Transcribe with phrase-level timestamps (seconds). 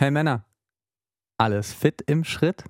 [0.00, 0.46] Hey Männer,
[1.36, 2.64] alles fit im Schritt?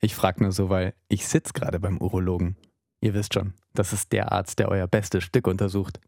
[0.00, 2.56] Ich frag nur so, weil ich sitz gerade beim Urologen.
[3.00, 6.00] Ihr wisst schon, das ist der Arzt, der euer bestes Stück untersucht.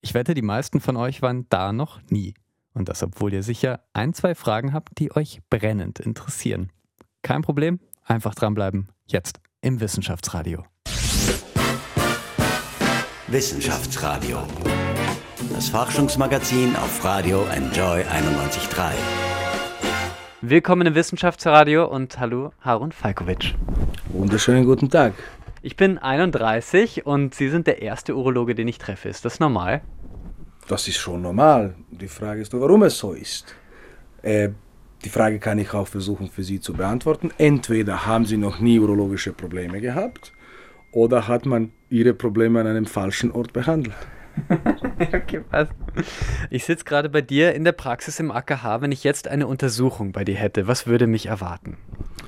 [0.00, 2.34] Ich wette, die meisten von euch waren da noch nie.
[2.72, 6.70] Und das, obwohl ihr sicher ein, zwei Fragen habt, die euch brennend interessieren.
[7.22, 8.92] Kein Problem, einfach dranbleiben.
[9.08, 10.64] Jetzt im Wissenschaftsradio.
[13.26, 14.38] Wissenschaftsradio.
[15.52, 19.27] Das Forschungsmagazin auf Radio Enjoy 91.3.
[20.40, 23.56] Willkommen im Wissenschaftsradio und hallo Harun Falkovic.
[24.10, 25.14] Wunderschönen guten Tag.
[25.62, 29.08] Ich bin 31 und Sie sind der erste Urologe, den ich treffe.
[29.08, 29.80] Ist das normal?
[30.68, 31.74] Das ist schon normal.
[31.90, 33.56] Die Frage ist nur, warum es so ist.
[34.22, 34.50] Äh,
[35.04, 37.32] die Frage kann ich auch versuchen für Sie zu beantworten.
[37.36, 40.32] Entweder haben Sie noch nie urologische Probleme gehabt
[40.92, 43.96] oder hat man Ihre Probleme an einem falschen Ort behandelt.
[45.12, 45.72] okay, passt.
[46.50, 48.80] Ich sitze gerade bei dir in der Praxis im AKH.
[48.80, 51.76] Wenn ich jetzt eine Untersuchung bei dir hätte, was würde mich erwarten?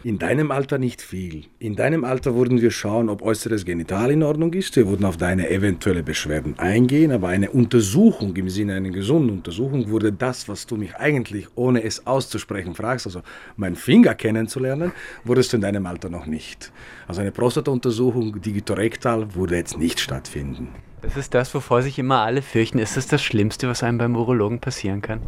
[0.02, 1.44] In deinem Alter nicht viel.
[1.58, 4.74] In deinem Alter würden wir schauen, ob äußeres Genital in Ordnung ist.
[4.76, 9.88] Wir würden auf deine eventuelle Beschwerden eingehen, aber eine Untersuchung im Sinne einer gesunden Untersuchung
[9.88, 13.20] würde das, was du mich eigentlich ohne es auszusprechen fragst, also
[13.56, 14.92] meinen Finger kennenzulernen,
[15.24, 16.72] würdest du in deinem Alter noch nicht.
[17.06, 20.68] Also eine Prostata-Untersuchung digitorektal würde jetzt nicht stattfinden.
[21.02, 22.78] Das ist das, wovor sich immer alle fürchten.
[22.78, 25.20] Ist das das Schlimmste, was einem beim Urologen passieren kann?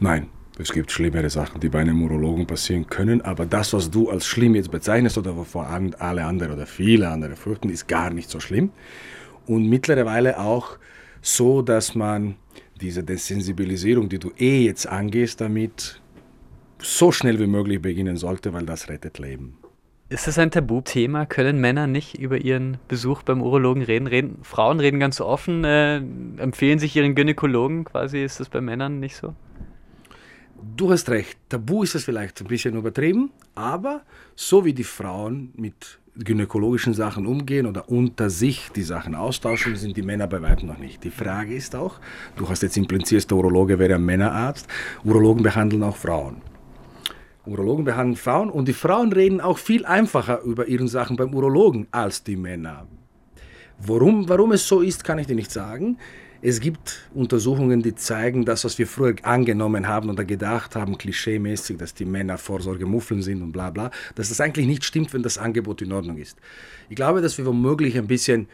[0.00, 4.10] Nein, es gibt schlimmere Sachen, die bei einem Urologen passieren können, aber das, was du
[4.10, 8.30] als schlimm jetzt bezeichnest oder wovor alle anderen oder viele andere fürchten, ist gar nicht
[8.30, 8.70] so schlimm.
[9.46, 10.78] Und mittlerweile auch
[11.20, 12.36] so, dass man
[12.80, 16.00] diese Desensibilisierung, die du eh jetzt angehst, damit
[16.80, 19.57] so schnell wie möglich beginnen sollte, weil das rettet Leben.
[20.10, 21.26] Ist das ein Tabuthema?
[21.26, 24.06] Können Männer nicht über ihren Besuch beim Urologen reden?
[24.06, 25.96] reden Frauen reden ganz offen, äh,
[26.38, 28.24] empfehlen sich ihren Gynäkologen quasi.
[28.24, 29.34] Ist das bei Männern nicht so?
[30.76, 31.38] Du hast recht.
[31.50, 34.00] Tabu ist es vielleicht ein bisschen übertrieben, aber
[34.34, 39.96] so wie die Frauen mit gynäkologischen Sachen umgehen oder unter sich die Sachen austauschen, sind
[39.98, 41.04] die Männer bei weitem noch nicht.
[41.04, 42.00] Die Frage ist auch,
[42.36, 44.68] du hast jetzt impliziert, der Urologe wäre ein Männerarzt,
[45.04, 46.40] Urologen behandeln auch Frauen.
[47.48, 51.88] Urologen behandeln Frauen und die Frauen reden auch viel einfacher über ihre Sachen beim Urologen
[51.90, 52.86] als die Männer.
[53.78, 55.98] Warum, warum es so ist, kann ich dir nicht sagen.
[56.40, 61.78] Es gibt Untersuchungen, die zeigen, dass was wir früher angenommen haben oder gedacht haben, klischeemäßig,
[61.78, 65.36] dass die Männer Vorsorgemuffeln sind und bla bla, dass das eigentlich nicht stimmt, wenn das
[65.36, 66.38] Angebot in Ordnung ist.
[66.88, 68.46] Ich glaube, dass wir womöglich ein bisschen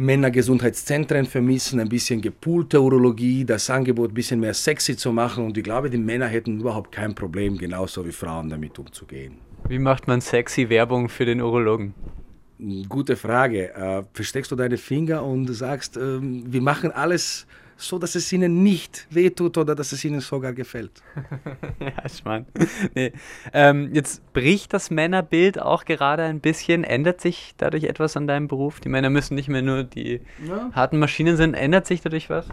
[0.00, 5.44] Männergesundheitszentren vermissen, ein bisschen gepoolte Urologie, das Angebot ein bisschen mehr sexy zu machen.
[5.44, 9.34] Und ich glaube, die Männer hätten überhaupt kein Problem, genauso wie Frauen damit umzugehen.
[9.68, 11.92] Wie macht man sexy Werbung für den Urologen?
[12.88, 13.74] Gute Frage.
[13.74, 17.46] Äh, versteckst du deine Finger und sagst, äh, wir machen alles
[17.80, 21.02] so dass es ihnen nicht wehtut oder dass es ihnen sogar gefällt.
[21.80, 22.46] ja, Schmarrn.
[22.94, 23.12] Nee.
[23.52, 26.84] Ähm, jetzt bricht das Männerbild auch gerade ein bisschen.
[26.84, 28.80] Ändert sich dadurch etwas an deinem Beruf?
[28.80, 30.70] Die Männer müssen nicht mehr nur die ja.
[30.72, 31.54] harten Maschinen sein.
[31.54, 32.46] Ändert sich dadurch was?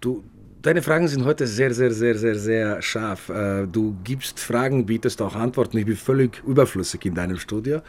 [0.00, 0.24] Du,
[0.62, 3.28] Deine Fragen sind heute sehr, sehr, sehr, sehr, sehr scharf.
[3.28, 5.78] Äh, du gibst Fragen, bietest auch Antworten.
[5.78, 7.82] Ich bin völlig überflüssig in deinem Studio.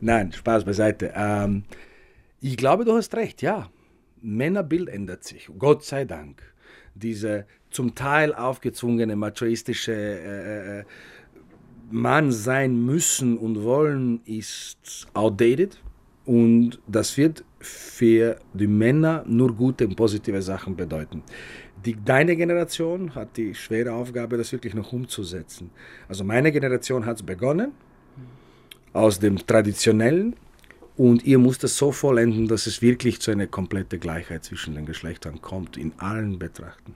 [0.00, 1.12] Nein, Spaß beiseite.
[1.14, 1.62] Ähm,
[2.40, 3.70] ich glaube, du hast recht, ja.
[4.24, 6.42] Männerbild ändert sich, Gott sei Dank.
[6.94, 10.84] Diese zum Teil aufgezwungene machoistische äh, äh,
[11.90, 15.82] Mann sein müssen und wollen ist outdated
[16.24, 21.22] und das wird für die Männer nur gute und positive Sachen bedeuten.
[21.84, 25.70] Die, deine Generation hat die schwere Aufgabe, das wirklich noch umzusetzen.
[26.08, 27.72] Also meine Generation hat es begonnen
[28.94, 30.36] aus dem Traditionellen
[30.96, 34.86] und ihr müsst es so vollenden, dass es wirklich zu einer kompletten Gleichheit zwischen den
[34.86, 36.94] Geschlechtern kommt, in allen Betrachten.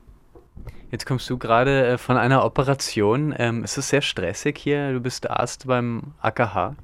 [0.91, 3.34] Jetzt kommst du gerade äh, von einer Operation.
[3.36, 4.92] Ähm, ist es sehr stressig hier?
[4.92, 6.76] Du bist Arzt beim AKH.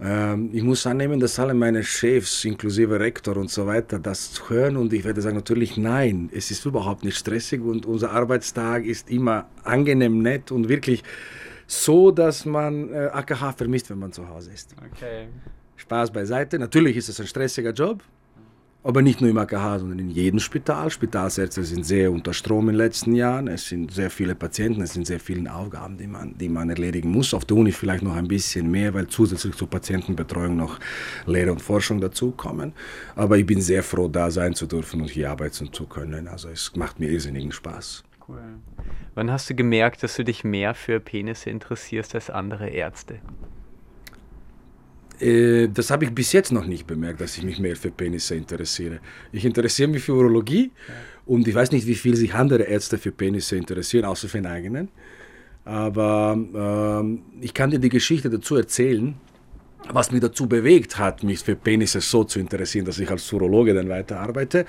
[0.00, 4.76] Ähm, ich muss annehmen, dass alle meine Chefs, inklusive Rektor und so weiter, das hören
[4.76, 9.08] und ich werde sagen, natürlich nein, es ist überhaupt nicht stressig und unser Arbeitstag ist
[9.08, 11.04] immer angenehm, nett und wirklich
[11.68, 14.74] so, dass man äh, AKH vermisst, wenn man zu Hause ist.
[14.92, 15.28] Okay.
[15.76, 16.58] Spaß beiseite.
[16.58, 18.02] Natürlich ist es ein stressiger Job,
[18.84, 20.90] aber nicht nur im AKH, sondern in jedem Spital.
[20.90, 23.46] Spitalsärzte sind sehr unter Strom in den letzten Jahren.
[23.46, 27.10] Es sind sehr viele Patienten, es sind sehr viele Aufgaben, die man, die man erledigen
[27.10, 27.32] muss.
[27.32, 30.80] Auf der Uni vielleicht noch ein bisschen mehr, weil zusätzlich zur Patientenbetreuung noch
[31.26, 32.72] Lehre und Forschung dazukommen.
[33.14, 36.26] Aber ich bin sehr froh, da sein zu dürfen und hier arbeiten zu können.
[36.26, 38.02] Also es macht mir irrsinnigen Spaß.
[38.26, 38.40] Cool.
[39.14, 43.20] Wann hast du gemerkt, dass du dich mehr für Penisse interessierst als andere Ärzte?
[45.20, 48.34] Äh, das habe ich bis jetzt noch nicht bemerkt, dass ich mich mehr für Penisse
[48.34, 49.00] interessiere.
[49.32, 50.70] Ich interessiere mich für Urologie
[51.26, 54.46] und ich weiß nicht, wie viel sich andere Ärzte für Penisse interessieren, außer für den
[54.46, 54.88] eigenen.
[55.64, 56.36] Aber
[57.00, 59.14] ähm, ich kann dir die Geschichte dazu erzählen,
[59.88, 63.74] was mich dazu bewegt hat, mich für Penisse so zu interessieren, dass ich als Urologe
[63.74, 64.66] dann weiterarbeite.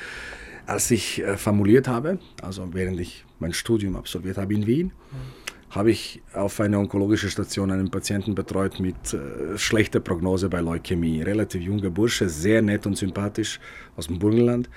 [0.66, 5.43] Als ich äh, formuliert habe, also während ich mein Studium absolviert habe in Wien, mhm.
[5.74, 11.24] Habe ich auf einer onkologischen Station einen Patienten betreut mit äh, schlechter Prognose bei Leukämie.
[11.24, 13.60] Relativ junger Bursche, sehr nett und sympathisch
[13.96, 14.70] aus dem Burgenland.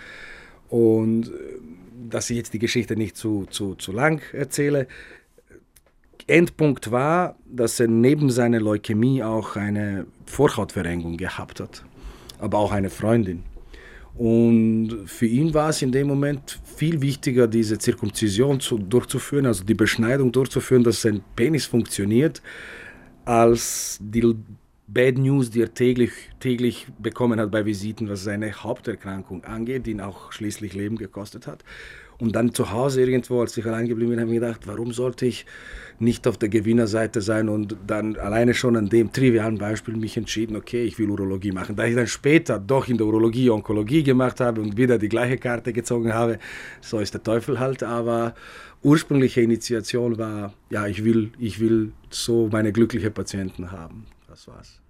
[0.70, 1.30] Und äh,
[2.08, 4.88] dass ich jetzt die Geschichte nicht zu, zu, zu lang erzähle,
[6.26, 11.84] Endpunkt war, dass er neben seiner Leukämie auch eine Vorhautverengung gehabt hat,
[12.38, 13.44] aber auch eine Freundin.
[14.18, 19.62] Und für ihn war es in dem Moment viel wichtiger, diese Zirkumzision zu, durchzuführen, also
[19.62, 22.40] die Beschneidung durchzuführen, dass sein Penis funktioniert,
[23.26, 24.34] als die
[24.88, 29.90] Bad News, die er täglich, täglich bekommen hat bei Visiten, was seine Haupterkrankung angeht, die
[29.90, 31.64] ihn auch schließlich Leben gekostet hat.
[32.18, 35.26] Und dann zu Hause irgendwo, als ich allein geblieben bin, habe ich gedacht, warum sollte
[35.26, 35.44] ich
[35.98, 40.56] nicht auf der Gewinnerseite sein und dann alleine schon an dem trivialen Beispiel mich entschieden,
[40.56, 41.76] okay, ich will Urologie machen.
[41.76, 45.38] Da ich dann später doch in der Urologie Onkologie gemacht habe und wieder die gleiche
[45.38, 46.38] Karte gezogen habe,
[46.80, 48.34] so ist der Teufel halt, aber
[48.82, 54.06] ursprüngliche Initiation war, ja, ich will, ich will so meine glücklichen Patienten haben.
[54.28, 54.85] Das war's.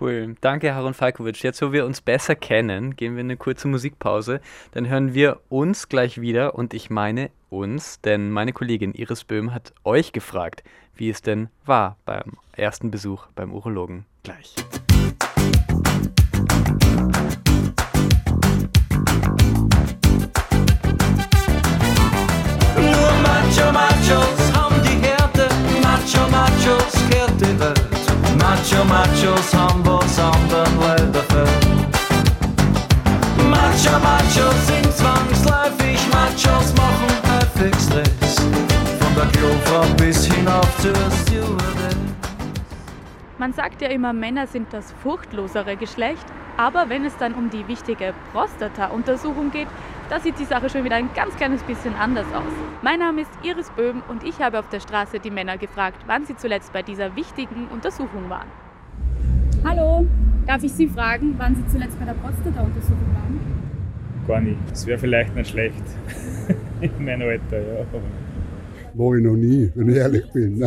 [0.00, 0.36] Cool.
[0.40, 1.42] Danke, Harun Falkovic.
[1.42, 4.40] Jetzt, wo wir uns besser kennen, gehen wir in eine kurze Musikpause.
[4.72, 9.52] Dann hören wir uns gleich wieder und ich meine uns, denn meine Kollegin Iris Böhm
[9.52, 10.62] hat euch gefragt,
[10.94, 14.06] wie es denn war beim ersten Besuch beim Urologen.
[14.22, 14.54] Gleich.
[28.60, 31.48] Macho Machos haben was anderen leider fällt.
[33.48, 38.36] Macho Machos sind zwangsläufig, Machos machen häufig Stress.
[38.98, 41.96] Von der Klofrau bis hinauf zur Stewardess.
[43.38, 46.26] Man sagt ja immer, Männer sind das furchtlosere Geschlecht,
[46.58, 49.68] aber wenn es dann um die wichtige Prostata-Untersuchung geht,
[50.10, 52.52] da sieht die Sache schon wieder ein ganz kleines bisschen anders aus.
[52.82, 56.26] Mein Name ist Iris Böhm und ich habe auf der Straße die Männer gefragt, wann
[56.26, 58.48] sie zuletzt bei dieser wichtigen Untersuchung waren.
[59.64, 60.06] Hallo,
[60.46, 63.40] darf ich Sie fragen, wann Sie zuletzt bei der Prostata-Untersuchung waren?
[64.26, 64.58] Gar nicht.
[64.70, 65.82] Das wäre vielleicht nicht schlecht.
[66.80, 67.86] In meinem Alter, ja.
[68.94, 70.60] War ich noch nie, wenn ich ehrlich bin.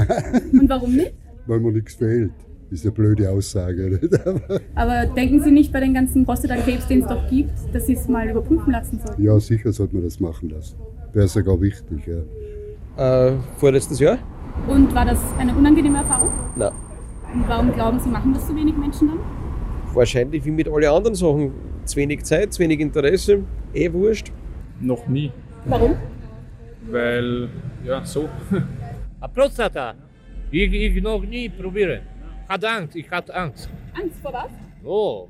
[0.54, 1.14] Und warum nicht?
[1.46, 2.32] Weil mir nichts fehlt.
[2.74, 4.00] Das ist eine blöde Aussage.
[4.76, 8.08] Aber denken Sie nicht bei den ganzen Prostatakrebs, den es doch gibt, dass Sie es
[8.08, 9.22] mal überprüfen lassen sollten?
[9.22, 10.76] Ja, sicher sollte man das machen lassen.
[11.12, 12.10] Wäre sogar wichtig.
[12.98, 13.28] Ja.
[13.28, 14.18] Äh, vorletztes Jahr?
[14.68, 16.30] Und war das eine unangenehme Erfahrung?
[16.56, 16.72] Nein.
[17.36, 19.20] Und warum glauben Sie, machen das so wenig Menschen dann?
[19.94, 21.52] Wahrscheinlich wie mit allen anderen Sachen.
[21.86, 23.44] Zu wenig Zeit, zu wenig Interesse,
[23.76, 24.32] eh wurscht.
[24.82, 25.32] Noch nie.
[25.66, 25.94] Warum?
[26.90, 27.50] Weil,
[27.86, 28.28] ja, so.
[29.20, 29.94] A Prostata.
[30.50, 32.02] Ich, ich noch nie probieren.
[32.48, 33.70] Hat Angst, ich hatte Angst.
[34.00, 34.50] Angst vor was?
[34.84, 35.28] Oh,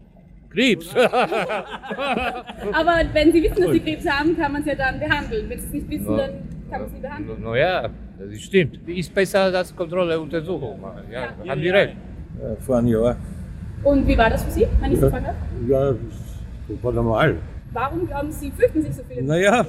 [0.50, 0.94] Krebs.
[0.96, 5.50] Aber wenn Sie wissen, dass Sie Krebs haben, kann man es ja dann behandeln.
[5.50, 6.18] Wenn Sie es nicht wissen, Ja.
[6.28, 6.32] dann
[6.70, 7.44] kann man es nicht behandeln.
[7.44, 7.90] Naja,
[8.20, 8.80] das stimmt.
[8.88, 11.04] Ist besser als Kontrolleuntersuchung machen.
[11.12, 11.96] Ja, haben die recht.
[12.42, 13.16] Äh, vor einem Jahr.
[13.84, 15.36] Und wie war das für Sie, wenn ich Sie fragen darf?
[15.68, 17.36] Ja, das war normal.
[17.72, 19.24] Warum glauben Sie, fürchten sich so viele?
[19.24, 19.66] Naja,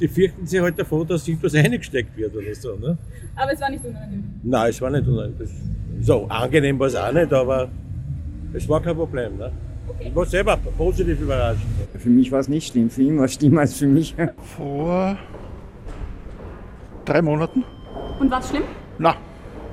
[0.00, 2.76] die fürchten sich halt davor, dass irgendwas eingesteckt wird oder so.
[2.76, 2.96] Ne?
[3.36, 4.24] Aber es war nicht unangenehm.
[4.42, 5.48] Nein, es war nicht unangenehm.
[6.00, 7.68] So angenehm war es auch nicht, aber
[8.52, 9.36] es war kein Problem.
[9.38, 9.52] Ne?
[10.00, 11.62] Ich war selber positiv überrascht.
[11.98, 14.14] Für mich war es nicht schlimm, für ihn war es schlimmer als für mich.
[14.56, 15.16] Vor
[17.04, 17.64] drei Monaten?
[18.18, 18.62] Und war es schlimm?
[18.98, 19.16] Na,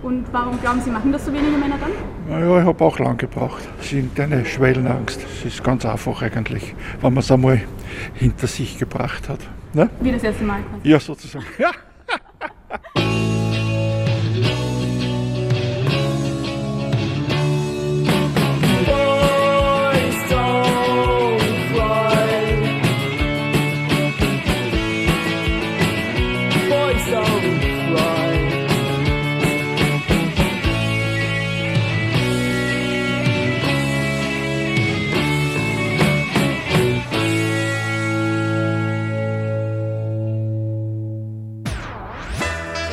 [0.01, 1.91] Und warum glauben Sie, machen das so wenige Männer dann?
[2.29, 3.67] naja, ich habe auch lang gebraucht.
[3.81, 5.21] Es ist eine Schwellenangst.
[5.23, 7.61] Es ist ganz einfach eigentlich, wenn man es einmal
[8.13, 9.39] hinter sich gebracht hat.
[9.73, 9.89] Ne?
[9.99, 10.59] Wie das erste Mal.
[10.83, 11.45] Ja, sozusagen.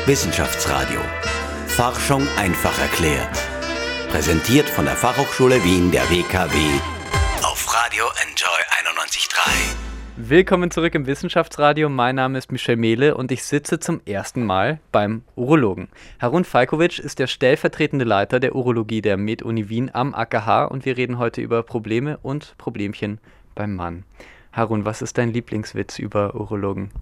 [0.07, 1.01] Wissenschaftsradio.
[1.67, 3.37] Forschung einfach erklärt.
[4.09, 6.57] Präsentiert von der Fachhochschule Wien der WKW
[7.43, 8.61] auf Radio Enjoy
[8.95, 9.51] 91.3.
[10.17, 11.89] Willkommen zurück im Wissenschaftsradio.
[11.89, 15.89] Mein Name ist Michel Mehle und ich sitze zum ersten Mal beim Urologen.
[16.21, 20.97] Harun Falkovic ist der stellvertretende Leiter der Urologie der Med-Uni Wien am AKH und wir
[20.97, 23.19] reden heute über Probleme und Problemchen
[23.57, 24.05] beim Mann.
[24.53, 26.93] Harun, was ist dein Lieblingswitz über Urologen?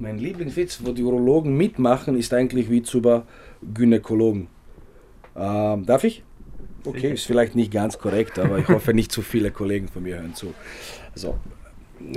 [0.00, 3.26] Mein Lieblingswitz, wo die Urologen mitmachen, ist eigentlich Witz über
[3.74, 4.48] Gynäkologen.
[5.36, 6.24] Ähm, darf ich?
[6.86, 10.16] Okay, ist vielleicht nicht ganz korrekt, aber ich hoffe, nicht zu viele Kollegen von mir
[10.16, 10.54] hören zu.
[11.12, 11.38] Also,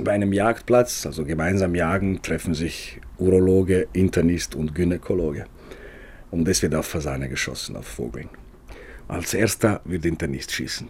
[0.02, 5.44] bei einem Jagdplatz, also gemeinsam jagen, treffen sich Urologe, Internist und Gynäkologe.
[6.30, 8.30] Und es wird auf Fasane geschossen, auf Vogeln.
[9.08, 10.88] Als erster wird der Internist schießen.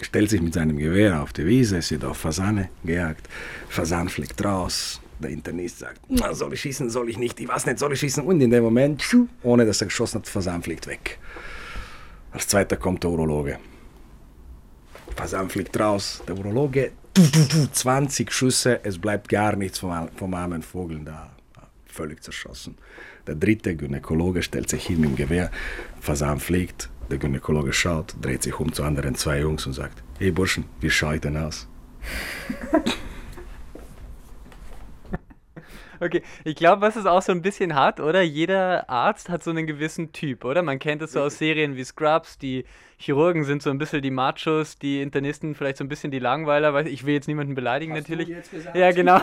[0.00, 3.28] Stellt sich mit seinem Gewehr auf die Wiese, es wird auf Fasane gejagt.
[3.68, 5.00] Fasan fliegt raus.
[5.18, 8.00] Der Internist sagt, "Na, soll ich schießen, soll ich nicht, ich weiß nicht, soll ich
[8.00, 8.24] schießen?
[8.24, 9.02] Und in dem Moment,
[9.42, 11.18] ohne dass er geschossen hat, Fasan fliegt weg.
[12.32, 13.58] Als zweiter kommt der Urologe.
[15.16, 20.08] Fasan fliegt raus, der Urologe, tu, tu, tu, 20 Schüsse, es bleibt gar nichts vom,
[20.14, 21.30] vom armen Vogel da.
[21.86, 22.76] Völlig zerschossen.
[23.26, 25.50] Der dritte Gynäkologe stellt sich hin mit dem Gewehr,
[26.00, 30.30] Fasan fliegt, der Gynäkologe schaut, dreht sich um zu anderen zwei Jungs und sagt, hey
[30.30, 31.66] Burschen, wie schaue ich denn aus?
[36.00, 38.22] Okay, ich glaube, was es auch so ein bisschen hat, oder?
[38.22, 40.62] Jeder Arzt hat so einen gewissen Typ, oder?
[40.62, 42.64] Man kennt es so aus Serien wie Scrubs, die
[42.98, 46.72] Chirurgen sind so ein bisschen die Machos, die Internisten vielleicht so ein bisschen die Langweiler,
[46.72, 48.28] weil ich will jetzt niemanden beleidigen Hast du natürlich.
[48.28, 48.76] jetzt gesagt?
[48.76, 49.20] Ja, genau.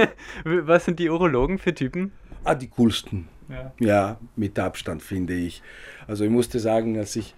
[0.44, 2.12] was sind die Urologen für Typen?
[2.44, 3.28] Ah, die coolsten.
[3.48, 3.72] Ja.
[3.80, 5.62] Ja, mit Abstand finde ich.
[6.06, 7.34] Also ich musste sagen, als ich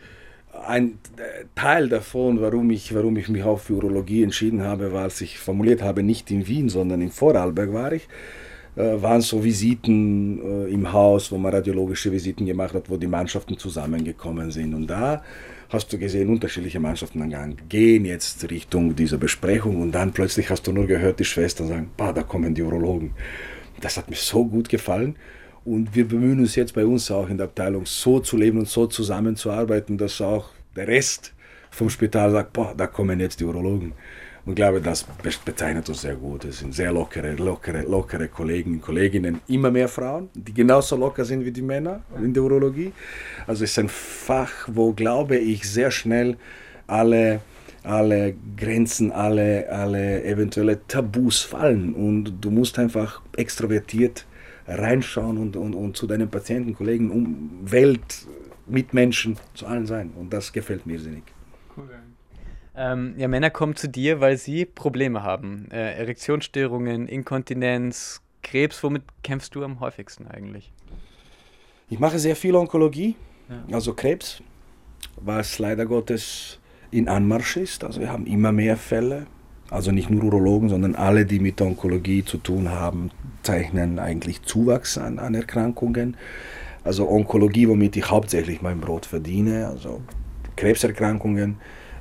[0.66, 5.02] ein äh, Teil davon, warum ich, warum ich mich auch für Urologie entschieden habe, war,
[5.02, 8.08] als ich formuliert habe, nicht in Wien, sondern in Vorarlberg war ich,
[8.76, 13.56] waren so Visiten äh, im Haus, wo man radiologische Visiten gemacht hat, wo die Mannschaften
[13.56, 14.74] zusammengekommen sind.
[14.74, 15.22] Und da
[15.70, 20.66] hast du gesehen, unterschiedliche Mannschaften dann gehen jetzt Richtung dieser Besprechung und dann plötzlich hast
[20.66, 23.12] du nur gehört, die Schwestern sagen, bah, da kommen die Urologen.
[23.80, 25.16] Das hat mir so gut gefallen.
[25.64, 28.68] Und wir bemühen uns jetzt bei uns auch in der Abteilung so zu leben und
[28.68, 31.32] so zusammenzuarbeiten, dass auch der Rest
[31.70, 33.92] vom Spital sagt, boah, da kommen jetzt die Urologen.
[34.46, 36.44] Und ich glaube, das be- bezeichnet uns sehr gut.
[36.44, 41.24] Es sind sehr lockere, lockere, lockere Kollegen und Kolleginnen, immer mehr Frauen, die genauso locker
[41.24, 42.92] sind wie die Männer in der Urologie.
[43.48, 46.36] Also es ist ein Fach, wo, glaube ich, sehr schnell
[46.86, 47.40] alle,
[47.82, 51.92] alle Grenzen, alle, alle eventuelle Tabus fallen.
[51.92, 54.26] Und du musst einfach extrovertiert
[54.68, 58.26] reinschauen und, und, und zu deinen Patienten, Kollegen, um Welt,
[58.68, 60.12] Mitmenschen, zu allen sein.
[60.14, 61.24] Und das gefällt mir sinnig.
[62.76, 65.68] Ähm, ja, Männer kommen zu dir, weil sie Probleme haben.
[65.70, 68.82] Äh, Erektionsstörungen, Inkontinenz, Krebs.
[68.82, 70.72] Womit kämpfst du am häufigsten eigentlich?
[71.88, 73.14] Ich mache sehr viel Onkologie,
[73.48, 73.76] Ja.
[73.76, 74.42] also Krebs,
[75.20, 76.58] was leider Gottes
[76.90, 77.84] in Anmarsch ist.
[77.84, 79.26] Also wir haben immer mehr Fälle.
[79.70, 83.10] Also nicht nur Urologen, sondern alle, die mit Onkologie zu tun haben,
[83.42, 86.16] zeichnen eigentlich Zuwachs an, an Erkrankungen.
[86.84, 90.02] Also Onkologie, womit ich hauptsächlich mein Brot verdiene, also
[90.54, 91.56] Krebserkrankungen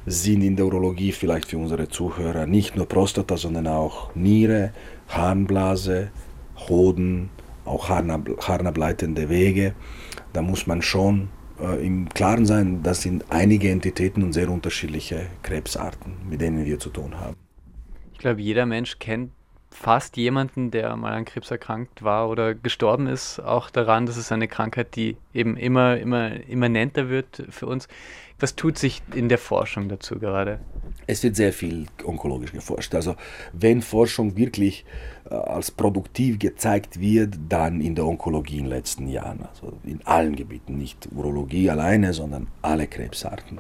[0.05, 4.71] sind in der Urologie vielleicht für unsere Zuhörer nicht nur Prostata, sondern auch Niere,
[5.07, 6.09] Harnblase,
[6.69, 7.29] Hoden,
[7.65, 9.74] auch harnab- harnableitende Wege.
[10.33, 15.27] Da muss man schon äh, im Klaren sein, das sind einige Entitäten und sehr unterschiedliche
[15.41, 17.35] Krebsarten, mit denen wir zu tun haben.
[18.13, 19.31] Ich glaube, jeder Mensch kennt
[19.75, 24.32] fast jemanden, der mal an Krebs erkrankt war oder gestorben ist, auch daran, dass es
[24.32, 27.88] eine Krankheit, die eben immer, immer immanenter wird für uns.
[28.39, 30.60] Was tut sich in der Forschung dazu gerade?
[31.08, 32.96] Es wird sehr viel onkologisch geforscht.
[32.96, 33.15] Also
[33.53, 34.86] wenn Forschung wirklich
[35.29, 39.39] als produktiv gezeigt wird, dann in der Onkologie in den letzten Jahren.
[39.50, 43.60] Also in allen Gebieten, nicht Urologie alleine, sondern alle Krebsarten.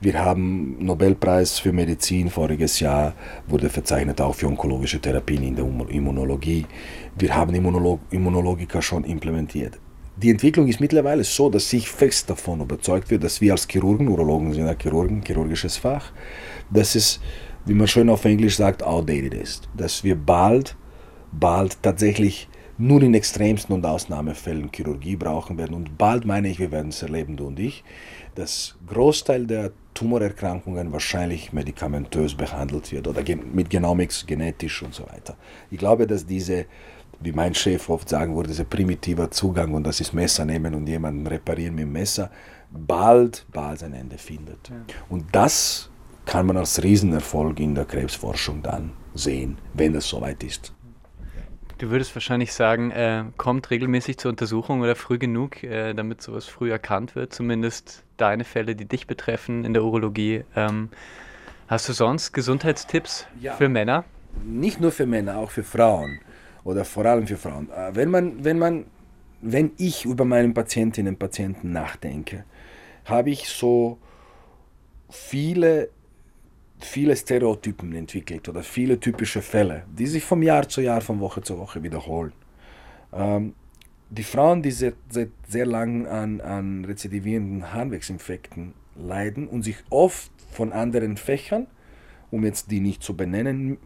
[0.00, 3.14] Wir haben Nobelpreis für Medizin voriges Jahr,
[3.46, 6.66] wurde verzeichnet auch für onkologische Therapien in der Immu- Immunologie.
[7.18, 9.78] Wir haben Immunolo Immunologiker schon implementiert.
[10.16, 14.08] Die Entwicklung ist mittlerweile so, dass ich fest davon überzeugt bin, dass wir als Chirurgen,
[14.08, 16.12] Urologen sind ja Chirurgen, chirurgisches Fach,
[16.70, 17.20] dass es,
[17.66, 19.68] wie man schön auf Englisch sagt, outdated ist.
[19.76, 20.76] Dass wir bald,
[21.38, 25.74] bald tatsächlich nur in extremsten und Ausnahmefällen Chirurgie brauchen werden.
[25.74, 27.84] Und bald meine ich, wir werden es erleben, du und ich,
[28.34, 33.22] dass Großteil der Tumorerkrankungen wahrscheinlich medikamentös behandelt wird oder
[33.52, 35.36] mit Genomics, genetisch und so weiter.
[35.70, 36.66] Ich glaube, dass diese,
[37.20, 40.88] wie mein Chef oft sagen würde, dieser primitive Zugang und das ist Messer nehmen und
[40.88, 42.30] jemanden reparieren mit dem Messer,
[42.72, 44.72] bald, bald sein Ende findet.
[45.08, 45.90] Und das
[46.26, 50.73] kann man als Riesenerfolg in der Krebsforschung dann sehen, wenn es soweit ist.
[51.78, 56.46] Du würdest wahrscheinlich sagen, äh, kommt regelmäßig zur Untersuchung oder früh genug, äh, damit sowas
[56.46, 60.44] früh erkannt wird, zumindest deine Fälle, die dich betreffen in der Urologie.
[60.54, 60.88] Ähm,
[61.66, 63.54] hast du sonst Gesundheitstipps Ja.
[63.54, 64.04] für Männer?
[64.44, 66.18] nicht nur für Männer, auch für Frauen
[66.64, 67.70] oder vor allem für Frauen.
[67.70, 68.86] Äh, Wenn man, wenn man,
[69.40, 72.44] wenn ich über meinen Patientinnen und Patienten nachdenke,
[73.04, 73.98] habe ich so
[75.08, 75.88] viele,
[76.84, 81.42] viele Stereotypen entwickelt oder viele typische Fälle, die sich vom Jahr zu Jahr, von Woche
[81.42, 82.32] zu Woche wiederholen.
[83.12, 83.54] Ähm,
[84.10, 90.30] die Frauen, die seit, seit sehr lang an, an rezidivierenden Harnwegsinfekten leiden und sich oft
[90.52, 91.66] von anderen Fächern,
[92.30, 93.78] um jetzt die nicht zu benennen,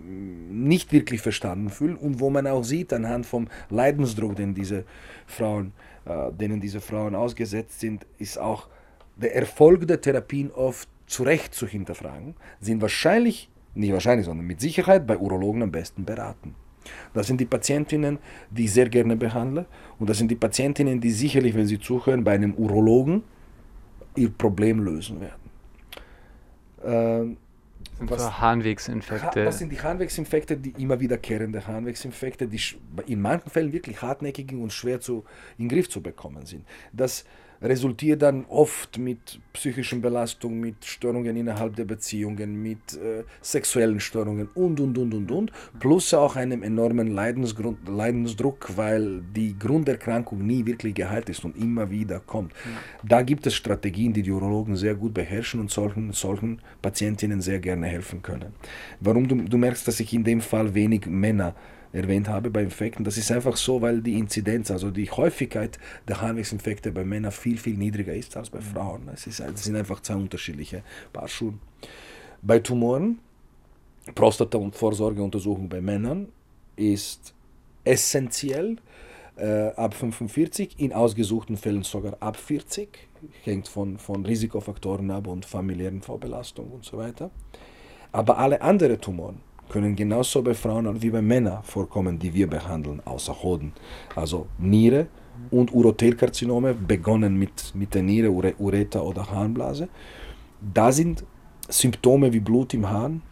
[0.66, 4.84] nicht wirklich verstanden fühlen und wo man auch sieht anhand vom Leidensdruck, den diese
[5.26, 5.72] Frauen,
[6.04, 8.68] äh, denen diese Frauen ausgesetzt sind, ist auch
[9.16, 14.60] der Erfolg der Therapien oft zu Recht zu hinterfragen, sind wahrscheinlich, nicht wahrscheinlich, sondern mit
[14.60, 16.54] Sicherheit bei Urologen am besten beraten.
[17.12, 18.18] Das sind die Patientinnen,
[18.50, 19.66] die ich sehr gerne behandle.
[19.98, 23.22] Und das sind die Patientinnen, die sicherlich, wenn sie zuhören, bei einem Urologen
[24.16, 25.50] ihr Problem lösen werden.
[26.84, 27.36] Ähm,
[27.98, 29.44] sind was, so Harnwegsinfekte.
[29.44, 32.60] Das sind die Harnwegsinfekte, die immer wiederkehrende Harnwegsinfekte, die
[33.06, 35.24] in manchen Fällen wirklich hartnäckig und schwer zu,
[35.58, 36.64] in den Griff zu bekommen sind.
[36.92, 37.24] Das
[37.60, 44.48] resultiert dann oft mit psychischen Belastungen, mit Störungen innerhalb der Beziehungen, mit äh, sexuellen Störungen
[44.54, 45.52] und, und, und, und, und.
[45.80, 51.90] Plus auch einem enormen Leidensgrund, Leidensdruck, weil die Grunderkrankung nie wirklich geheilt ist und immer
[51.90, 52.52] wieder kommt.
[53.04, 57.58] Da gibt es Strategien, die die Urologen sehr gut beherrschen und solchen, solchen Patientinnen sehr
[57.58, 58.52] gerne helfen können.
[59.00, 61.54] Warum du, du merkst, dass ich in dem Fall wenig Männer
[61.92, 63.04] erwähnt habe bei Infekten.
[63.04, 67.58] Das ist einfach so, weil die Inzidenz, also die Häufigkeit der Harnwegsinfekte bei Männern viel,
[67.58, 69.08] viel niedriger ist als bei Frauen.
[69.12, 71.54] Es, sind einfach zwei unterschiedliche Paar Schuhe.
[72.42, 73.18] Bei Tumoren,
[74.14, 76.28] Prostata- und Vorsorgeuntersuchung bei Männern
[76.76, 77.34] ist
[77.84, 78.76] essentiell
[79.36, 82.88] äh, ab 45, in ausgesuchten Fällen sogar ab 40,
[83.44, 87.30] hängt von, von Risikofaktoren ab und familiären Vorbelastung und so weiter.
[88.12, 93.00] Aber alle anderen Tumoren, können genauso bei Frauen wie bei Männern vorkommen, die wir behandeln,
[93.04, 93.72] außer Hoden.
[94.14, 95.06] Also Niere
[95.50, 99.88] und Urothelkarzinome, begonnen mit, mit der Niere, Ure, Ureter oder Harnblase.
[100.74, 101.24] Da sind
[101.68, 103.22] Symptome wie Blut im Hahn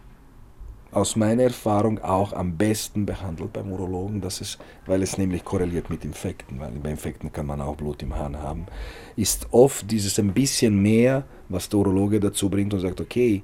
[0.92, 5.90] aus meiner Erfahrung auch am besten behandelt beim Urologen, das ist, weil es nämlich korreliert
[5.90, 8.66] mit Infekten, weil bei Infekten kann man auch Blut im Hahn haben,
[9.14, 13.42] ist oft dieses ein bisschen mehr, was der Urologe dazu bringt und sagt, okay,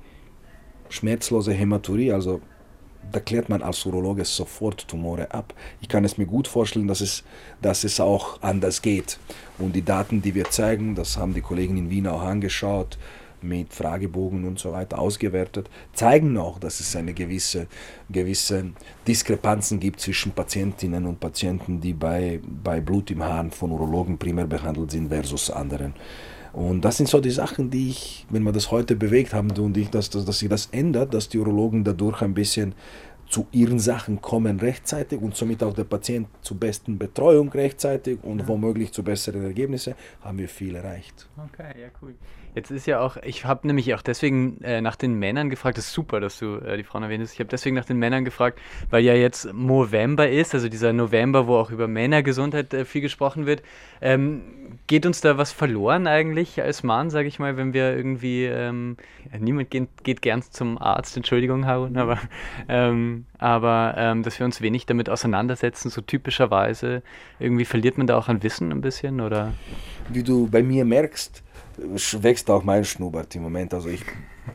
[0.89, 2.41] schmerzlose Hämaturie, also
[3.11, 5.55] da klärt man als Urologe sofort Tumore ab.
[5.81, 7.25] Ich kann es mir gut vorstellen, dass es,
[7.61, 9.19] dass es auch anders geht.
[9.59, 12.99] Und die Daten, die wir zeigen, das haben die Kollegen in Wien auch angeschaut,
[13.43, 17.67] mit Fragebogen und so weiter ausgewertet, zeigen auch, dass es eine gewisse,
[18.09, 18.67] gewisse
[19.07, 24.47] Diskrepanzen gibt zwischen Patientinnen und Patienten, die bei, bei Blut im Hahn von Urologen primär
[24.47, 25.95] behandelt sind versus anderen.
[26.53, 29.77] Und das sind so die Sachen, die ich, wenn wir das heute bewegt haben und
[29.77, 32.75] ich, dass, dass, dass sich das ändert, dass die Urologen dadurch ein bisschen
[33.33, 38.41] zu ihren Sachen kommen rechtzeitig und somit auch der Patient zur besten Betreuung rechtzeitig und
[38.41, 38.49] ja.
[38.49, 41.27] womöglich zu besseren Ergebnissen, haben wir viel erreicht.
[41.39, 42.15] Okay, ja, cool.
[42.55, 45.87] Jetzt ist ja auch, ich habe nämlich auch deswegen äh, nach den Männern gefragt, das
[45.87, 47.33] ist super, dass du äh, die Frauen erwähntest.
[47.33, 48.59] Ich habe deswegen nach den Männern gefragt,
[48.91, 53.47] weil ja jetzt November ist, also dieser November, wo auch über Männergesundheit äh, viel gesprochen
[53.47, 53.63] wird.
[54.03, 54.43] Ähm,
[54.87, 58.99] geht uns da was verloren eigentlich als Mann, sage ich mal, wenn wir irgendwie, ähm,
[59.39, 62.19] niemand geht, geht, gern zum Arzt, Entschuldigung, Harun, aber,
[62.69, 67.03] ähm, aber ähm, dass wir uns wenig damit auseinandersetzen, so typischerweise.
[67.39, 69.55] Irgendwie verliert man da auch an Wissen ein bisschen, oder?
[70.11, 71.43] Wie du bei mir merkst,
[71.79, 73.75] wächst auch mein Schnurrbart im Moment.
[73.75, 74.03] Also ich,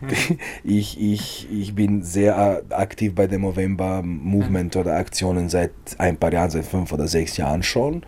[0.64, 6.34] ich, ich, ich bin sehr aktiv bei dem Movember Movement oder Aktionen seit ein paar
[6.34, 8.04] Jahren, seit fünf oder sechs Jahren schon.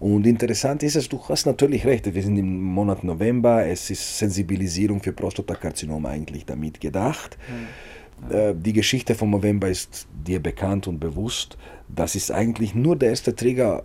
[0.00, 4.18] Und interessant ist es, du hast natürlich recht, wir sind im Monat November, es ist
[4.18, 7.38] Sensibilisierung für Prostatakarzinom eigentlich damit gedacht.
[7.48, 8.62] Mhm.
[8.62, 11.58] Die Geschichte von November ist dir bekannt und bewusst.
[11.88, 13.84] Das ist eigentlich nur der erste Trigger,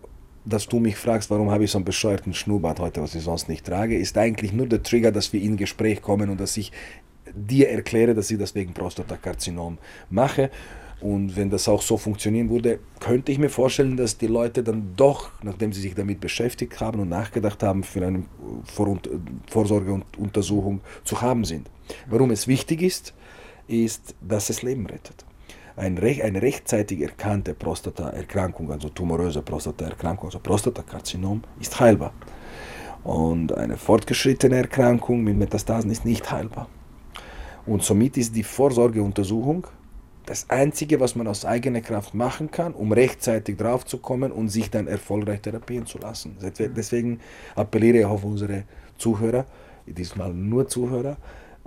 [0.49, 3.47] dass du mich fragst, warum habe ich so einen bescheuerten Schnurrbart heute, was ich sonst
[3.47, 6.71] nicht trage, ist eigentlich nur der Trigger, dass wir in Gespräch kommen und dass ich
[7.33, 9.77] dir erkläre, dass ich das wegen Prostatakarzinom
[10.09, 10.49] mache.
[11.01, 14.95] Und wenn das auch so funktionieren würde, könnte ich mir vorstellen, dass die Leute dann
[14.97, 18.23] doch, nachdem sie sich damit beschäftigt haben und nachgedacht haben, für eine
[19.47, 21.69] Vorsorgeuntersuchung zu haben sind.
[22.07, 23.13] Warum es wichtig ist,
[23.67, 25.23] ist, dass es Leben rettet
[25.79, 32.13] eine rechtzeitig erkannte Prostataerkrankung, also tumoröse Prostataerkrankung, also Prostatakarzinom, ist heilbar.
[33.03, 36.67] Und eine fortgeschrittene Erkrankung mit Metastasen ist nicht heilbar.
[37.65, 39.67] Und somit ist die Vorsorgeuntersuchung
[40.25, 44.85] das Einzige, was man aus eigener Kraft machen kann, um rechtzeitig draufzukommen und sich dann
[44.85, 46.37] erfolgreich therapieren zu lassen.
[46.41, 47.19] Deswegen
[47.55, 48.65] appelliere ich auf unsere
[48.97, 49.45] Zuhörer,
[49.87, 51.17] diesmal nur Zuhörer,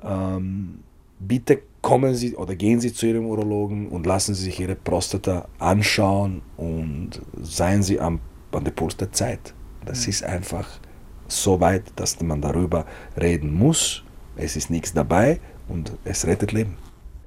[0.01, 0.85] ähm,
[1.27, 5.49] bitte kommen Sie oder gehen Sie zu Ihrem Urologen und lassen Sie sich Ihre Prostata
[5.59, 8.21] anschauen und seien Sie am,
[8.53, 9.55] an der Puls der Zeit.
[9.85, 10.11] Das mhm.
[10.11, 10.69] ist einfach
[11.29, 12.87] so weit, dass man darüber
[13.21, 14.05] reden muss.
[14.37, 16.77] Es ist nichts dabei und es rettet Leben.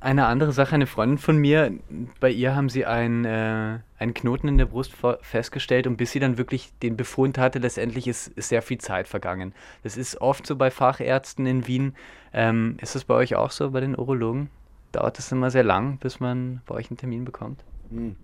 [0.06, 1.74] Eine andere Sache, eine Freundin von mir,
[2.20, 6.20] bei ihr haben sie ein, äh, einen Knoten in der Brust festgestellt und bis sie
[6.20, 9.56] dann wirklich den Befund hatte, letztendlich ist, ist sehr viel Zeit vergangen.
[9.82, 11.96] Das ist oft so bei Fachärzten in Wien.
[12.34, 14.52] Ähm, ist das bei euch auch so, bei den Urologen?
[14.92, 17.64] Dauert das immer sehr lang, bis man bei euch einen Termin bekommt?
[17.90, 18.16] Mhm.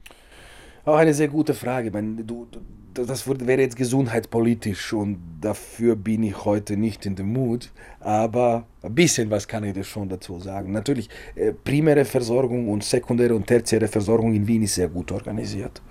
[0.86, 1.88] Auch eine sehr gute Frage.
[1.88, 2.48] Ich meine, du,
[2.94, 7.72] das wäre jetzt gesundheitspolitisch und dafür bin ich heute nicht in dem Mut.
[8.00, 10.72] Aber ein bisschen was kann ich dir schon dazu sagen.
[10.72, 15.82] Natürlich, äh, primäre Versorgung und sekundäre und tertiäre Versorgung in Wien ist sehr gut organisiert.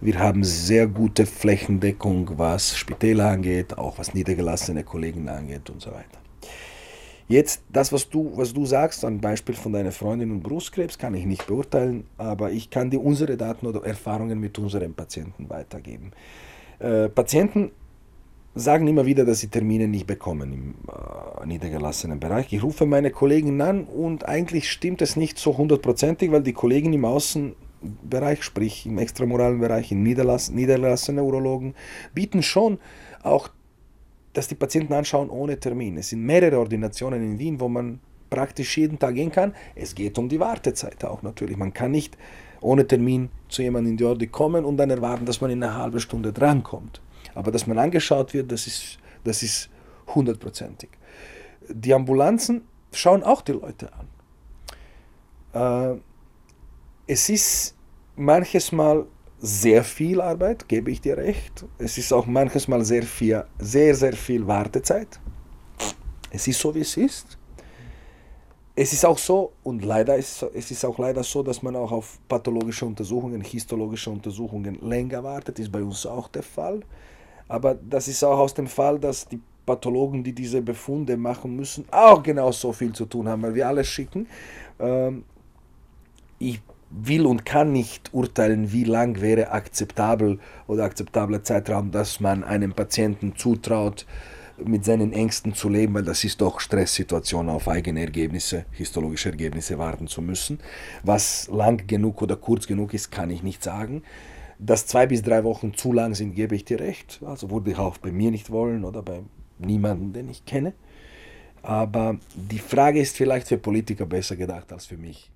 [0.00, 5.90] Wir haben sehr gute Flächendeckung, was Spitäler angeht, auch was niedergelassene Kollegen angeht und so
[5.90, 6.19] weiter.
[7.30, 11.14] Jetzt, das, was du, was du sagst, ein Beispiel von deiner Freundin und Brustkrebs, kann
[11.14, 16.10] ich nicht beurteilen, aber ich kann dir unsere Daten oder Erfahrungen mit unseren Patienten weitergeben.
[16.80, 17.70] Äh, Patienten
[18.56, 22.52] sagen immer wieder, dass sie Termine nicht bekommen im äh, niedergelassenen Bereich.
[22.52, 26.92] Ich rufe meine Kollegen an und eigentlich stimmt es nicht so hundertprozentig, weil die Kollegen
[26.92, 31.76] im Außenbereich, sprich im extramoralen Bereich, in niedergelassenen Urologen,
[32.12, 32.80] bieten schon
[33.22, 33.50] auch
[34.32, 35.96] dass die Patienten anschauen ohne Termin.
[35.96, 39.54] Es sind mehrere Ordinationen in Wien, wo man praktisch jeden Tag gehen kann.
[39.74, 41.56] Es geht um die Wartezeit auch natürlich.
[41.56, 42.16] Man kann nicht
[42.60, 45.76] ohne Termin zu jemandem in die Ordi kommen und dann erwarten, dass man in einer
[45.76, 47.00] halben Stunde drankommt.
[47.34, 49.68] Aber dass man angeschaut wird, das ist, das ist
[50.14, 50.90] hundertprozentig.
[51.68, 52.62] Die Ambulanzen
[52.92, 53.90] schauen auch die Leute
[55.52, 55.96] an.
[55.96, 57.76] Äh, es ist
[58.16, 59.06] manches Mal
[59.40, 61.64] sehr viel Arbeit, gebe ich dir recht.
[61.78, 65.18] Es ist auch manches Mal sehr viel, sehr, sehr viel Wartezeit.
[66.30, 67.38] Es ist so, wie es ist.
[68.76, 71.90] Es ist auch so, und leider ist es ist auch leider so, dass man auch
[71.90, 76.80] auf pathologische Untersuchungen, histologische Untersuchungen länger wartet, ist bei uns auch der Fall.
[77.48, 81.84] Aber das ist auch aus dem Fall, dass die Pathologen, die diese Befunde machen müssen,
[81.90, 84.26] auch genau so viel zu tun haben, weil wir alles schicken.
[84.78, 85.24] Ähm,
[86.38, 92.44] ich will und kann nicht urteilen, wie lang wäre akzeptabel oder akzeptabler Zeitraum, dass man
[92.44, 94.06] einem Patienten zutraut,
[94.64, 99.78] mit seinen Ängsten zu leben, weil das ist doch Stresssituation auf eigene Ergebnisse, histologische Ergebnisse
[99.78, 100.58] warten zu müssen.
[101.02, 104.02] Was lang genug oder kurz genug ist, kann ich nicht sagen.
[104.58, 107.20] Dass zwei bis drei Wochen zu lang sind, gebe ich dir recht.
[107.24, 109.20] Also würde ich auch bei mir nicht wollen oder bei
[109.58, 110.74] niemandem, den ich kenne.
[111.62, 115.30] Aber die Frage ist vielleicht für Politiker besser gedacht als für mich.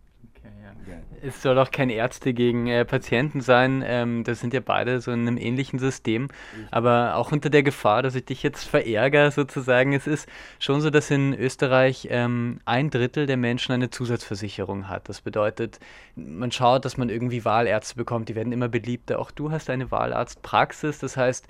[1.22, 3.82] Es soll auch kein Ärzte gegen äh, Patienten sein.
[3.86, 6.28] Ähm, das sind ja beide so in einem ähnlichen System.
[6.70, 9.92] Aber auch unter der Gefahr, dass ich dich jetzt verärgere, sozusagen.
[9.92, 15.08] Es ist schon so, dass in Österreich ähm, ein Drittel der Menschen eine Zusatzversicherung hat.
[15.08, 15.80] Das bedeutet,
[16.16, 18.28] man schaut, dass man irgendwie Wahlärzte bekommt.
[18.28, 19.18] Die werden immer beliebter.
[19.18, 20.98] Auch du hast eine Wahlarztpraxis.
[20.98, 21.48] Das heißt,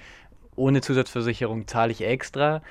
[0.57, 2.63] ohne Zusatzversicherung zahle ich extra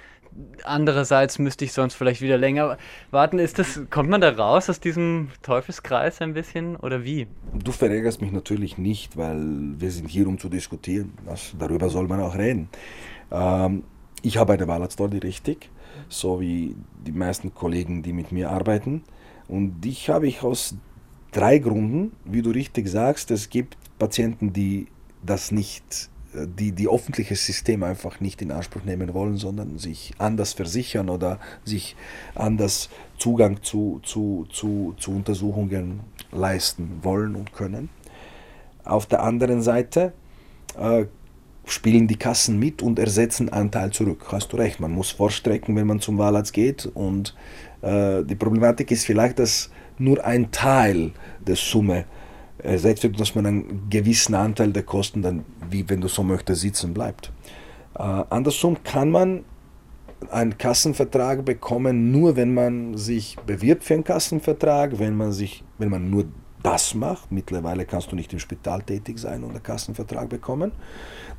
[0.64, 2.78] andererseits müsste ich sonst vielleicht wieder länger
[3.12, 3.40] warten.
[3.40, 7.28] Ist das, kommt man da raus aus diesem Teufelskreis ein bisschen oder wie?
[7.54, 9.42] Du verärgerst mich natürlich nicht, weil
[9.78, 11.14] wir sind hier, um zu diskutieren.
[11.26, 12.70] Das, darüber soll man auch reden.
[13.32, 13.84] Ähm,
[14.22, 15.70] ich habe eine Wahlarztordie, richtig,
[16.08, 19.04] so wie die meisten Kollegen, die mit mir arbeiten.
[19.48, 20.76] Und dich habe ich aus
[21.32, 24.88] drei Gründen, wie du richtig sagst, es gibt Patienten, die
[25.26, 30.54] das nicht die die öffentliche System einfach nicht in Anspruch nehmen wollen, sondern sich anders
[30.54, 31.96] versichern oder sich
[32.36, 37.90] anders Zugang zu, zu, zu, zu Untersuchungen leisten wollen und können.
[38.84, 40.14] Auf der anderen Seite
[40.78, 41.06] äh,
[41.66, 44.26] spielen die Kassen mit und ersetzen Anteil zurück.
[44.32, 46.86] Hast du recht, man muss vorstrecken, wenn man zum Wahlarzt geht.
[46.94, 47.36] Und
[47.82, 51.12] äh, die Problematik ist vielleicht, dass nur ein Teil
[51.46, 52.06] der Summe
[52.64, 56.62] ersetzt wird, dass man einen gewissen Anteil der Kosten dann, wie wenn du so möchtest,
[56.62, 57.32] sitzen bleibt.
[57.96, 59.44] Äh, andersrum kann man
[60.32, 65.90] einen Kassenvertrag bekommen, nur wenn man sich bewirbt für einen Kassenvertrag, wenn man sich, wenn
[65.90, 66.26] man nur
[66.64, 67.32] das macht.
[67.32, 70.72] Mittlerweile kannst du nicht im Spital tätig sein und einen Kassenvertrag bekommen.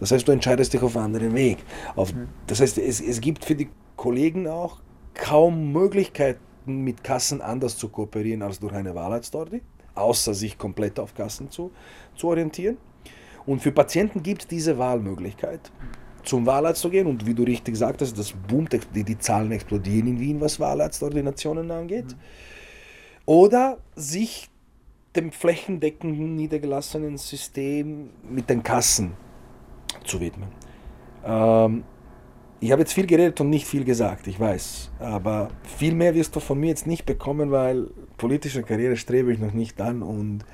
[0.01, 1.59] Das heißt, du entscheidest dich auf einen anderen Weg.
[1.97, 2.29] Auf, mhm.
[2.47, 4.81] das heißt, es, es gibt für die Kollegen auch
[5.15, 9.61] kaum Möglichkeiten, mit Kassen anders zu kooperieren als durch eine Wahrheitstorte
[9.95, 11.71] außer sich komplett auf Kassen zu,
[12.17, 12.77] zu orientieren.
[13.47, 15.71] Und für Patienten gibt es diese Wahlmöglichkeit,
[16.23, 17.07] zum Wahlarzt zu gehen.
[17.07, 21.71] Und wie du richtig sagtest, das boomt, die, die Zahlen explodieren in Wien, was Wahlarztordinationen
[21.71, 22.07] angeht.
[22.07, 22.19] Mhm.
[23.27, 24.49] Oder sich
[25.15, 29.13] dem flächendeckenden niedergelassenen System mit den Kassen
[30.05, 30.49] zu widmen.
[31.25, 31.85] Ähm,
[32.65, 34.91] ich habe jetzt viel geredet und nicht viel gesagt, ich weiß.
[34.99, 39.39] Aber viel mehr wirst du von mir jetzt nicht bekommen, weil politische Karriere strebe ich
[39.39, 40.47] noch nicht an und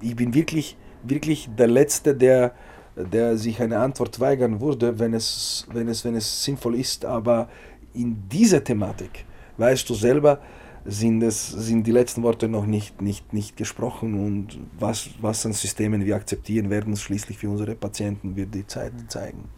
[0.00, 2.54] ich bin wirklich, wirklich der Letzte, der,
[2.94, 7.04] der sich eine Antwort weigern würde, wenn es, wenn, es, wenn es sinnvoll ist.
[7.04, 7.48] Aber
[7.92, 9.24] in dieser Thematik
[9.56, 10.40] weißt du selber,
[10.84, 15.54] sind, es, sind die letzten Worte noch nicht, nicht, nicht gesprochen und was, was an
[15.54, 19.48] Systemen wir akzeptieren werden, schließlich für unsere Patienten wird die Zeit zeigen.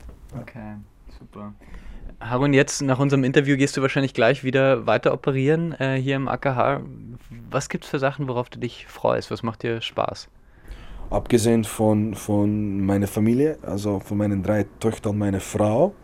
[0.41, 0.77] Okay,
[1.19, 1.55] super.
[2.21, 6.29] Harun, jetzt nach unserem Interview gehst du wahrscheinlich gleich wieder weiter operieren äh, hier im
[6.29, 6.81] AKH.
[7.51, 9.31] Was gibt es für Sachen, worauf du dich freust?
[9.31, 10.29] Was macht dir Spaß?
[11.11, 15.95] Abgesehen von, von meiner Familie, also von meinen drei Töchtern und meiner Frau,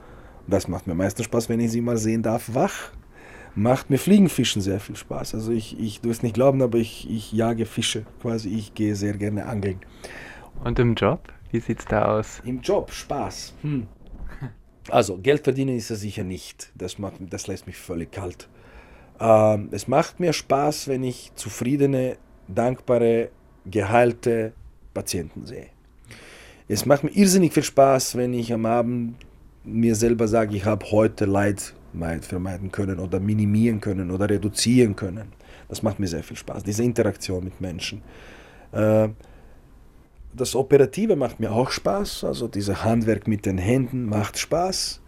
[0.46, 2.90] das macht mir am meisten Spaß, wenn ich sie mal sehen darf, wach,
[3.54, 5.34] macht mir Fliegenfischen sehr viel Spaß.
[5.34, 8.94] Also ich, ich du wirst nicht glauben, aber ich, ich jage Fische quasi, ich gehe
[8.94, 9.80] sehr gerne angeln.
[10.62, 11.32] Und im Job?
[11.50, 12.42] Wie sieht's da aus?
[12.44, 13.54] Im Job, Spaß.
[13.62, 13.86] Hm.
[14.90, 16.72] Also, Geld verdienen ist er sicher nicht.
[16.74, 18.48] Das, macht, das lässt mich völlig kalt.
[19.20, 22.16] Ähm, es macht mir Spaß, wenn ich zufriedene,
[22.48, 23.30] dankbare,
[23.66, 24.52] geheilte
[24.94, 25.66] Patienten sehe.
[26.68, 29.16] Es macht mir irrsinnig viel Spaß, wenn ich am Abend
[29.64, 31.74] mir selber sage, ich habe heute Leid
[32.22, 35.32] vermeiden können oder minimieren können oder reduzieren können.
[35.68, 38.02] Das macht mir sehr viel Spaß, diese Interaktion mit Menschen.
[38.72, 39.08] Äh,
[40.32, 45.00] das Operative macht mir auch Spaß, also dieses Handwerk mit den Händen macht Spaß.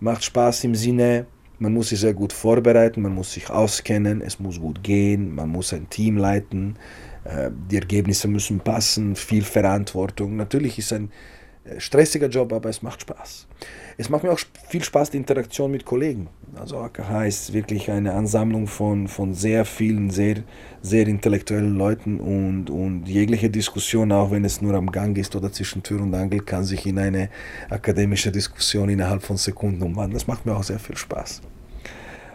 [0.00, 1.26] Macht Spaß im Sinne,
[1.58, 5.48] man muss sich sehr gut vorbereiten, man muss sich auskennen, es muss gut gehen, man
[5.48, 6.76] muss ein Team leiten,
[7.24, 10.36] äh, die Ergebnisse müssen passen, viel Verantwortung.
[10.36, 11.10] Natürlich ist ein
[11.78, 13.46] stressiger Job, aber es macht Spaß.
[13.96, 16.28] Es macht mir auch viel Spaß, die Interaktion mit Kollegen.
[16.56, 20.36] Also AKH ist wirklich eine Ansammlung von, von sehr vielen, sehr,
[20.82, 25.52] sehr intellektuellen Leuten und, und jegliche Diskussion, auch wenn es nur am Gang ist oder
[25.52, 27.28] zwischen Tür und Angel, kann sich in eine
[27.70, 30.14] akademische Diskussion innerhalb von Sekunden umwandeln.
[30.14, 31.40] Das macht mir auch sehr viel Spaß.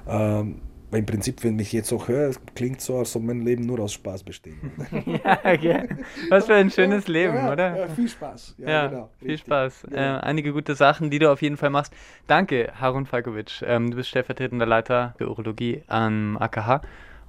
[0.08, 0.56] Ähm,
[0.92, 3.94] im Prinzip, wenn ich jetzt so höre, klingt so, als ob mein Leben nur aus
[3.94, 4.56] Spaß besteht.
[5.06, 5.88] ja, okay.
[6.30, 7.78] Was für ein schönes Leben, ja, oder?
[7.78, 8.56] Ja, viel Spaß.
[8.58, 9.48] Ja, ja genau, viel richtig.
[9.48, 9.88] Spaß.
[9.92, 10.18] Ja.
[10.18, 11.94] Äh, einige gute Sachen, die du auf jeden Fall machst.
[12.28, 13.64] Danke, Harun Falkovic.
[13.66, 16.82] Ähm, du bist stellvertretender Leiter für Urologie am AKH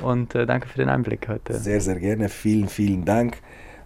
[0.03, 1.55] und äh, danke für den Einblick heute.
[1.55, 2.29] Sehr, sehr gerne.
[2.29, 3.38] Vielen, vielen Dank.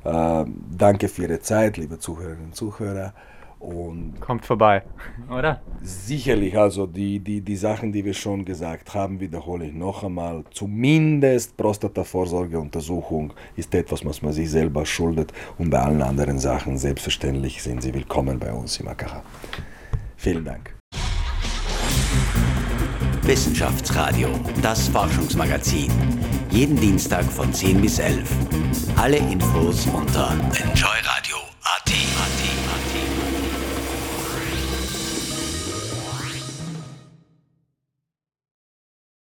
[0.05, 3.15] Äh, danke für Ihre Zeit, liebe Zuhörerinnen und Zuhörer.
[3.65, 4.83] Und Kommt vorbei,
[5.31, 5.63] oder?
[5.83, 10.45] Sicherlich, also die, die, die Sachen, die wir schon gesagt haben, wiederhole ich noch einmal.
[10.51, 15.33] Zumindest Prostata-Vorsorgeuntersuchung ist etwas, was man sich selber schuldet.
[15.57, 19.23] Und bei allen anderen Sachen, selbstverständlich, sind Sie willkommen bei uns im AKH.
[20.17, 20.75] Vielen Dank.
[23.23, 24.29] Wissenschaftsradio,
[24.61, 25.91] das Forschungsmagazin.
[26.51, 28.31] Jeden Dienstag von 10 bis 11.
[28.97, 31.45] Alle Infos unter enjoyradio